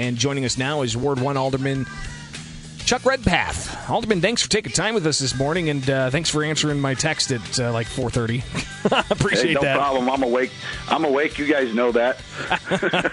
[0.00, 1.84] And joining us now is Ward 1 Alderman
[2.86, 3.90] Chuck Redpath.
[3.90, 6.94] Alderman, thanks for taking time with us this morning, and uh, thanks for answering my
[6.94, 9.10] text at uh, like 4.30.
[9.10, 9.74] Appreciate hey, no that.
[9.74, 10.08] No problem.
[10.08, 10.52] I'm awake.
[10.88, 11.36] I'm awake.
[11.38, 12.18] You guys know that.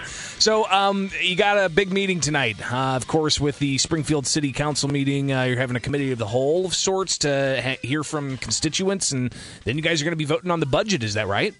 [0.06, 4.50] so um, you got a big meeting tonight, uh, of course, with the Springfield City
[4.52, 5.30] Council meeting.
[5.30, 9.12] Uh, you're having a committee of the whole of sorts to ha- hear from constituents,
[9.12, 9.34] and
[9.64, 11.02] then you guys are going to be voting on the budget.
[11.02, 11.52] Is that right?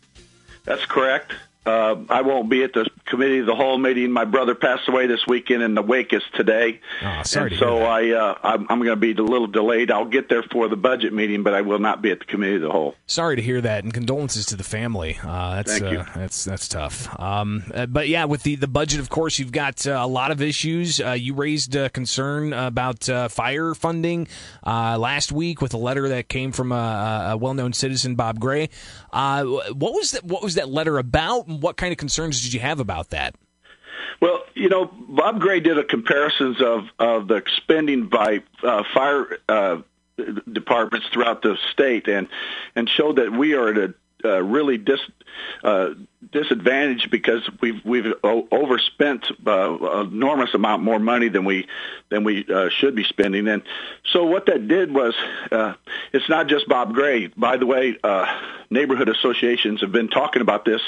[0.65, 1.35] That's correct.
[1.69, 4.11] Uh, I won't be at the committee of the whole meeting.
[4.11, 6.81] My brother passed away this weekend, and the wake is today.
[7.03, 9.91] Oh, sorry and so I, uh, I'm, I'm going to be a little delayed.
[9.91, 12.57] I'll get there for the budget meeting, but I will not be at the committee
[12.57, 12.95] of the whole.
[13.07, 15.19] Sorry to hear that, and condolences to the family.
[15.23, 15.99] Uh, that's Thank you.
[15.99, 17.09] Uh, that's that's tough.
[17.21, 20.31] Um, uh, but yeah, with the, the budget, of course, you've got uh, a lot
[20.31, 21.01] of issues.
[21.01, 24.27] Uh, you raised a concern about fire funding
[24.65, 28.71] last week with a letter that came from a, a well-known citizen, Bob Gray.
[29.11, 30.25] what was that?
[30.25, 31.47] What was that letter about?
[31.61, 33.35] What kind of concerns did you have about that?
[34.21, 39.39] Well, you know, Bob Gray did a comparisons of of the spending by uh, fire
[39.49, 39.79] uh,
[40.51, 42.29] departments throughout the state, and
[42.75, 45.01] and showed that we are at a uh, really dis,
[45.63, 45.91] uh,
[46.33, 51.67] disadvantaged because we've we've overspent uh, enormous amount more money than we
[52.09, 53.47] than we uh, should be spending.
[53.49, 53.63] And
[54.13, 55.15] so what that did was,
[55.53, 55.75] uh,
[56.13, 57.29] it's not just Bob Gray.
[57.29, 58.27] By the way, uh,
[58.71, 60.81] neighborhood associations have been talking about this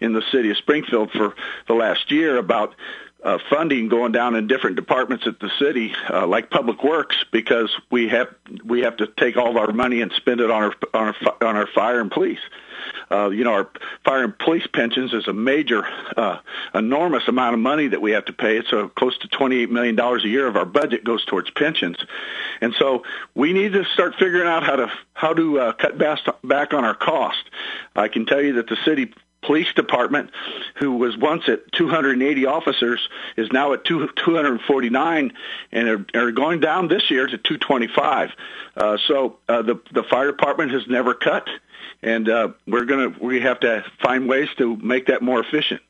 [0.00, 1.34] in the city of Springfield for
[1.66, 2.74] the last year about
[3.22, 7.74] uh, funding going down in different departments at the city, uh, like Public Works, because
[7.90, 8.28] we have
[8.64, 11.48] we have to take all of our money and spend it on our on our,
[11.48, 12.40] on our fire and police.
[13.10, 13.70] Uh, you know, our
[14.04, 16.38] fire and police pensions is a major, uh,
[16.74, 18.58] enormous amount of money that we have to pay.
[18.58, 21.96] It's uh, close to $28 million a year of our budget goes towards pensions.
[22.60, 26.74] And so we need to start figuring out how to, how to uh, cut back
[26.74, 27.42] on our cost.
[27.96, 29.12] I can tell you that the city
[29.48, 30.30] police department,
[30.74, 35.32] who was once at 280 officers, is now at 249
[35.72, 38.30] and are, are going down this year to 225.
[38.76, 41.48] Uh, so uh, the the fire department has never cut
[42.02, 45.80] and uh, we're gonna we have to find ways to make that more efficient.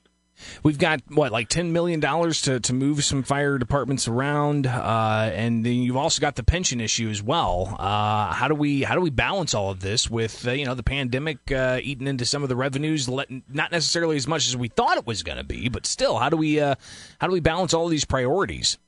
[0.62, 5.30] We've got what, like ten million dollars to to move some fire departments around, uh,
[5.32, 7.76] and then you've also got the pension issue as well.
[7.78, 10.74] Uh, how do we how do we balance all of this with uh, you know
[10.74, 14.68] the pandemic uh, eating into some of the revenues, not necessarily as much as we
[14.68, 16.74] thought it was going to be, but still, how do we uh,
[17.20, 18.78] how do we balance all these priorities?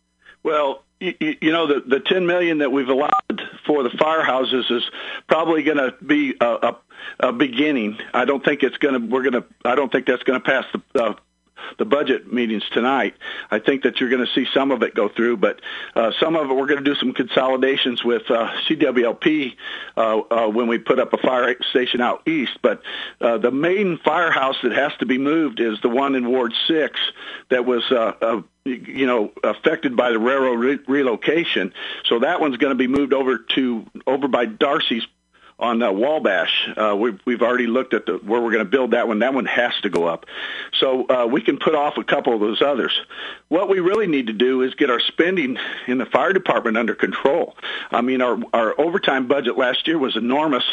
[0.42, 4.82] Well, you, you know the the ten million that we've allowed for the firehouses is
[5.28, 6.76] probably going to be a, a
[7.20, 7.98] uh, beginning.
[8.12, 9.06] I don't think it's going to.
[9.06, 9.44] We're going to.
[9.64, 11.16] I don't think that's going to pass the.
[11.78, 13.14] The budget meetings tonight.
[13.50, 15.60] I think that you're going to see some of it go through, but
[15.94, 19.56] uh, some of it we're going to do some consolidations with uh, CWLP
[19.96, 22.58] uh, uh, when we put up a fire station out east.
[22.62, 22.82] But
[23.20, 26.98] uh, the main firehouse that has to be moved is the one in Ward Six
[27.48, 27.84] that was.
[27.90, 31.72] Uh, uh, you know, affected by the railroad re- relocation.
[32.04, 35.06] So that one's going to be moved over to over by Darcy's
[35.60, 36.68] on uh, Wabash.
[36.76, 39.20] Uh, we've, we've already looked at the, where we're going to build that one.
[39.20, 40.26] That one has to go up.
[40.78, 42.98] So uh, we can put off a couple of those others.
[43.48, 46.94] What we really need to do is get our spending in the fire department under
[46.94, 47.56] control.
[47.90, 50.64] I mean, our, our overtime budget last year was enormous,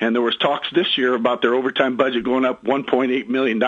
[0.00, 3.58] and there was talks this year about their overtime budget going up $1.8 million.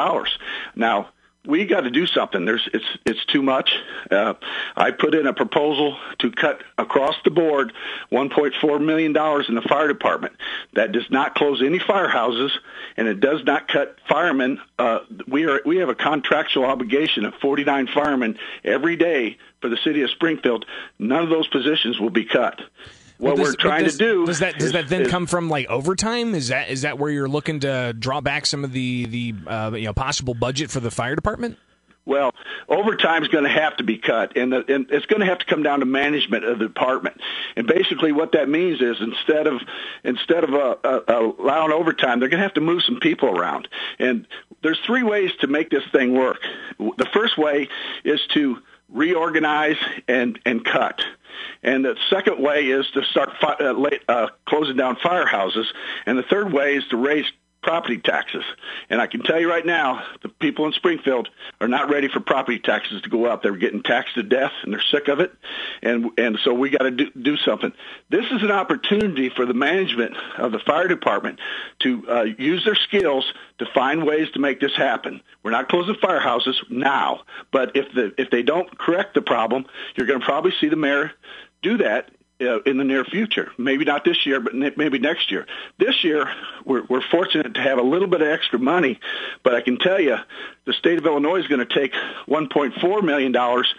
[0.74, 1.08] Now,
[1.46, 2.44] we got to do something.
[2.44, 3.74] There's it's it's too much.
[4.10, 4.34] Uh,
[4.76, 7.72] I put in a proposal to cut across the board
[8.10, 10.34] 1.4 million dollars in the fire department.
[10.72, 12.50] That does not close any firehouses,
[12.96, 14.60] and it does not cut firemen.
[14.78, 19.78] Uh, we are we have a contractual obligation of 49 firemen every day for the
[19.78, 20.64] city of Springfield.
[20.98, 22.60] None of those positions will be cut
[23.18, 25.26] what does, we're trying does, to do does that does is, that then is, come
[25.26, 26.34] from like overtime?
[26.34, 29.72] Is that is that where you're looking to draw back some of the the uh,
[29.74, 31.58] you know possible budget for the fire department?
[32.06, 32.34] Well,
[32.68, 35.38] overtime is going to have to be cut, and, the, and it's going to have
[35.38, 37.18] to come down to management of the department.
[37.56, 39.62] And basically, what that means is instead of
[40.02, 43.68] instead of uh, uh, allowing overtime, they're going to have to move some people around.
[43.98, 44.26] And
[44.62, 46.42] there's three ways to make this thing work.
[46.78, 47.68] The first way
[48.04, 48.58] is to
[48.90, 51.00] reorganize and and cut.
[51.62, 55.66] And the second way is to start fi- uh, late, uh, closing down firehouses.
[56.06, 57.26] And the third way is to raise
[57.64, 58.44] property taxes.
[58.90, 62.20] And I can tell you right now, the people in Springfield are not ready for
[62.20, 63.42] property taxes to go up.
[63.42, 65.32] They're getting taxed to death, and they're sick of it.
[65.82, 67.72] And and so we got to do, do something.
[68.10, 71.40] This is an opportunity for the management of the fire department
[71.80, 73.24] to uh, use their skills
[73.58, 75.20] to find ways to make this happen.
[75.42, 77.22] We're not closing firehouses now,
[77.52, 80.76] but if the if they don't correct the problem, you're going to probably see the
[80.76, 81.12] mayor
[81.62, 82.10] do that
[82.40, 83.52] uh, in the near future.
[83.58, 85.46] Maybe not this year, but maybe next year.
[85.78, 86.28] This year,
[86.64, 88.98] we're, we're fortunate to have a little bit of extra money,
[89.42, 90.16] but I can tell you,
[90.66, 91.92] the state of Illinois is going to take
[92.26, 93.74] 1.4 million dollars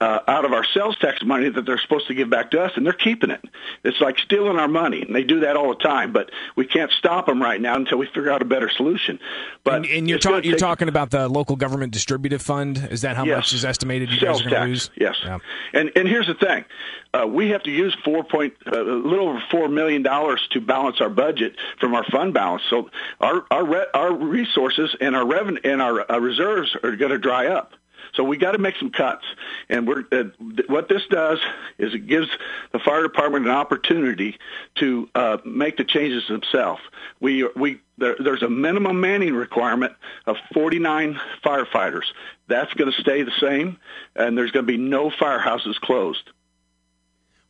[0.00, 2.72] uh, out of our sales tax money that they're supposed to give back to us,
[2.74, 3.44] and they're keeping it.
[3.84, 6.12] It's like stealing our money, and they do that all the time.
[6.12, 9.18] But we can't stop them right now until we figure out a better solution.
[9.62, 12.88] But and, and you're, ta- you're take, talking about the local government distributive fund.
[12.90, 14.90] Is that how yes, much is estimated you sales guys are going to lose?
[14.96, 15.16] Yes.
[15.22, 15.38] Yeah.
[15.74, 16.64] And and here's the thing,
[17.12, 20.60] uh, we have to use four point uh, a little over four million dollars to
[20.60, 22.62] balance our budget from our fund balance.
[22.70, 22.88] So
[23.20, 27.18] our our re- our resources and our revenue and our, our reserves are going to
[27.18, 27.74] dry up.
[28.14, 29.24] So we got to make some cuts.
[29.68, 30.24] And we're, uh,
[30.66, 31.38] what this does
[31.78, 32.28] is it gives
[32.72, 34.38] the fire department an opportunity
[34.76, 36.82] to uh, make the changes themselves.
[37.20, 39.94] We, we, there, there's a minimum manning requirement
[40.26, 42.06] of 49 firefighters.
[42.48, 43.78] That's going to stay the same,
[44.16, 46.30] and there's going to be no firehouses closed.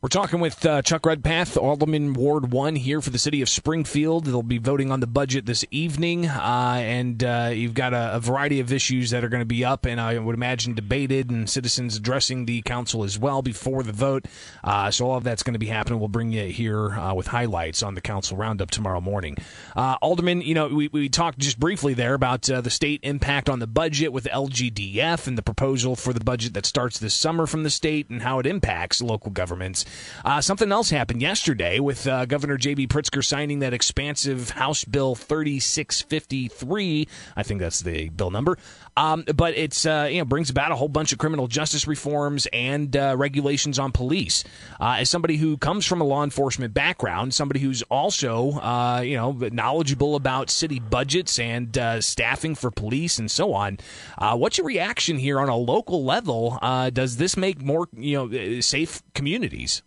[0.03, 4.25] We're talking with uh, Chuck Redpath, Alderman Ward 1 here for the city of Springfield.
[4.25, 8.19] They'll be voting on the budget this evening, uh, and uh, you've got a, a,
[8.19, 11.47] variety of issues that are going to be up, and I would imagine debated, and
[11.47, 14.25] citizens addressing the council as well before the vote.
[14.63, 15.99] Uh, so all of that's going to be happening.
[15.99, 19.37] We'll bring you here uh, with highlights on the council roundup tomorrow morning.
[19.75, 23.59] Uh, Alderman, you know, we, we talked just briefly there about the state impact on
[23.59, 27.61] the budget with LGDF and the proposal for the budget that starts this summer from
[27.61, 29.85] the state and how it impacts local governments.
[30.23, 32.87] Uh, something else happened yesterday with uh, Governor J.B.
[32.87, 37.07] Pritzker signing that expansive House Bill 3653.
[37.35, 38.57] I think that's the bill number.
[38.97, 42.47] Um, but it's uh, you know brings about a whole bunch of criminal justice reforms
[42.51, 44.43] and uh, regulations on police.
[44.79, 49.15] Uh, as somebody who comes from a law enforcement background, somebody who's also uh, you
[49.15, 53.77] know knowledgeable about city budgets and staffing for police and so on,
[54.19, 56.59] what's your reaction here on a local level?
[56.93, 59.80] does this make more you know safe communities?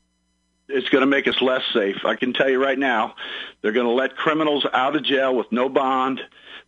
[0.69, 2.05] It's going to make us less safe.
[2.05, 3.15] I can tell you right now,
[3.61, 6.21] they're going to let criminals out of jail with no bond.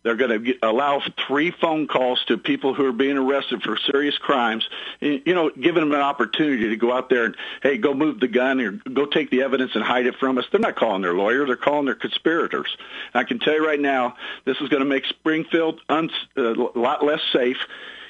[0.03, 4.17] They're going to allow three phone calls to people who are being arrested for serious
[4.17, 4.67] crimes.
[5.01, 8.27] You know, giving them an opportunity to go out there and hey, go move the
[8.27, 10.45] gun or go take the evidence and hide it from us.
[10.51, 12.77] They're not calling their lawyer; they're calling their conspirators.
[13.13, 14.15] And I can tell you right now,
[14.45, 16.07] this is going to make Springfield a
[16.37, 17.57] uh, lot less safe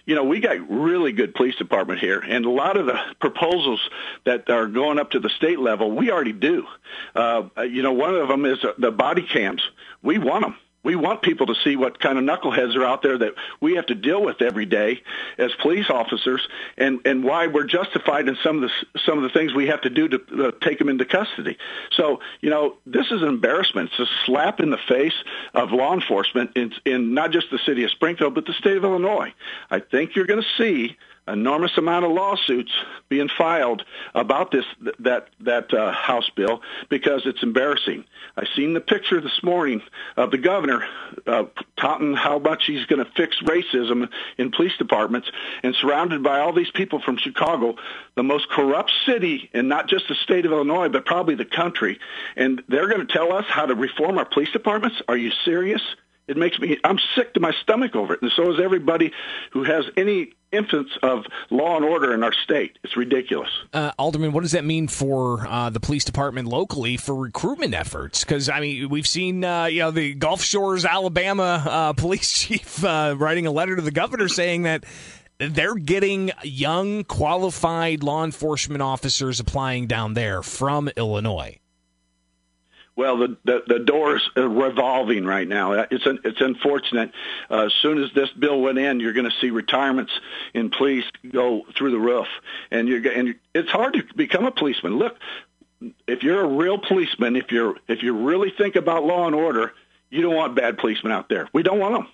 [0.07, 3.81] you know, we got really good police department here, and a lot of the proposals
[4.23, 6.65] that are going up to the state level, we already do.
[7.13, 9.61] Uh, you know, one of them is the body cams.
[10.01, 10.55] We want them
[10.87, 13.87] we want people to see what kind of knuckleheads are out there that we have
[13.87, 15.03] to deal with every day
[15.37, 16.47] as police officers,
[16.77, 19.81] and and why we're justified in some of the some of the things we have
[19.81, 21.57] to do to uh, take them into custody.
[21.91, 23.89] So you know, this is an embarrassment.
[23.91, 25.15] It's a slap in the face
[25.53, 28.85] of law enforcement in, in not just the city of Springfield, but the state of
[28.85, 29.33] Illinois.
[29.69, 30.95] I think you're going to see
[31.27, 32.71] enormous amount of lawsuits
[33.09, 33.83] being filed
[34.15, 34.65] about this
[34.99, 38.05] that that uh, House bill because it's embarrassing.
[38.35, 39.81] I seen the picture this morning
[40.15, 40.87] of the governor
[41.25, 41.45] uh,
[41.77, 45.29] taunting how much he's going to fix racism in police departments,
[45.63, 47.75] and surrounded by all these people from Chicago,
[48.15, 51.99] the most corrupt city in not just the state of Illinois but probably the country,
[52.35, 55.01] and they're going to tell us how to reform our police departments.
[55.07, 55.81] Are you serious?
[56.27, 58.21] It makes me, I'm sick to my stomach over it.
[58.21, 59.13] And so is everybody
[59.51, 62.77] who has any infants of law and order in our state.
[62.83, 63.49] It's ridiculous.
[63.73, 68.23] Uh, Alderman, what does that mean for uh, the police department locally for recruitment efforts?
[68.23, 72.83] Because I mean, we've seen uh, you know the Gulf Shores, Alabama uh, police chief
[72.83, 74.85] uh, writing a letter to the governor saying that.
[75.39, 81.59] They're getting young, qualified law enforcement officers applying down there from Illinois.
[82.97, 85.73] Well, the, the, the door's revolving right now.
[85.73, 87.11] It's un, it's unfortunate.
[87.49, 90.11] Uh, as soon as this bill went in, you're going to see retirements
[90.55, 92.25] in police go through the roof,
[92.71, 94.97] and you're and it's hard to become a policeman.
[94.97, 95.15] Look,
[96.07, 99.73] if you're a real policeman, if you're if you really think about law and order,
[100.09, 101.47] you don't want bad policemen out there.
[101.53, 102.07] We don't want them.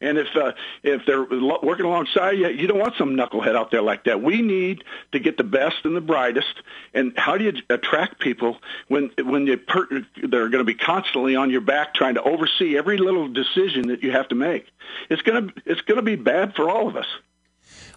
[0.00, 0.52] And if uh,
[0.82, 4.22] if they're working alongside you, you don't want some knucklehead out there like that.
[4.22, 6.54] We need to get the best and the brightest.
[6.94, 8.56] And how do you attract people
[8.88, 9.88] when when you per-
[10.22, 14.02] they're going to be constantly on your back trying to oversee every little decision that
[14.02, 14.66] you have to make?
[15.10, 17.06] It's to it's to be bad for all of us.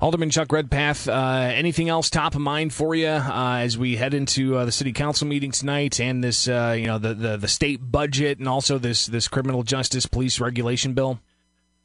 [0.01, 4.13] Alderman Chuck Redpath, uh, anything else top of mind for you uh, as we head
[4.13, 7.47] into uh, the city council meeting tonight and this, uh, you know, the, the, the
[7.47, 11.19] state budget and also this this criminal justice police regulation bill?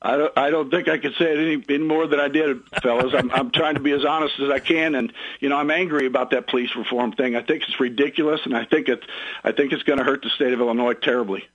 [0.01, 2.63] I don't, I don't think I could say it any, any more than I did,
[2.83, 3.13] fellas.
[3.15, 6.07] I'm, I'm trying to be as honest as I can, and you know I'm angry
[6.07, 7.35] about that police reform thing.
[7.35, 9.05] I think it's ridiculous, and I think it's
[9.43, 11.49] I think it's going to hurt the state of Illinois terribly.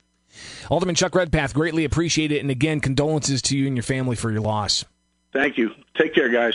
[0.68, 4.30] Alderman Chuck Redpath, greatly appreciate it, and again, condolences to you and your family for
[4.30, 4.84] your loss.
[5.32, 5.72] Thank you.
[5.96, 6.54] Take care, guys.